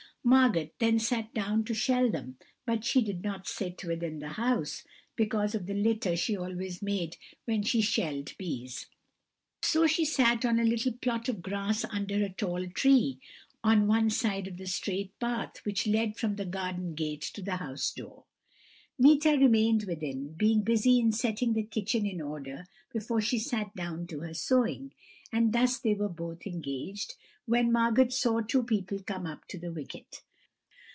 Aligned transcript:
Margot 0.23 0.69
then 0.77 0.99
sat 0.99 1.33
down 1.33 1.63
to 1.63 1.73
shell 1.73 2.11
them, 2.11 2.37
but 2.63 2.85
she 2.85 3.01
did 3.01 3.23
not 3.23 3.47
sit 3.47 3.83
within 3.83 4.19
the 4.19 4.33
house, 4.33 4.83
because 5.15 5.55
of 5.55 5.65
the 5.65 5.73
litter 5.73 6.15
she 6.15 6.37
always 6.37 6.79
made 6.79 7.17
when 7.45 7.63
she 7.63 7.81
shelled 7.81 8.37
peas; 8.37 8.85
so 9.63 9.87
she 9.87 10.05
sat 10.05 10.45
on 10.45 10.59
a 10.59 10.63
little 10.63 10.91
plot 10.93 11.27
of 11.27 11.41
grass 11.41 11.83
under 11.85 12.23
a 12.23 12.29
tall 12.29 12.67
tree, 12.69 13.19
on 13.63 13.87
one 13.87 14.11
side 14.11 14.47
of 14.47 14.57
the 14.57 14.67
straight 14.67 15.17
path 15.19 15.57
which 15.65 15.87
led 15.87 16.15
from 16.15 16.35
the 16.35 16.45
garden 16.45 16.93
gate 16.93 17.23
to 17.23 17.41
the 17.41 17.55
house 17.55 17.91
door. 17.91 18.25
Meeta 18.99 19.31
remained 19.31 19.85
within, 19.87 20.33
being 20.33 20.61
busy 20.61 20.99
in 20.99 21.11
setting 21.11 21.53
the 21.53 21.63
kitchen 21.63 22.05
in 22.05 22.21
order 22.21 22.67
before 22.93 23.21
she 23.21 23.39
sat 23.39 23.75
down 23.75 24.05
to 24.05 24.19
her 24.19 24.35
sewing; 24.35 24.93
and 25.33 25.53
thus 25.53 25.79
they 25.79 25.95
were 25.95 26.09
both 26.09 26.45
engaged, 26.45 27.15
when 27.47 27.71
Margot 27.71 28.09
saw 28.09 28.41
two 28.41 28.63
people 28.63 29.01
come 29.01 29.25
up 29.25 29.47
to 29.47 29.57
the 29.57 29.71
wicket. 29.71 30.21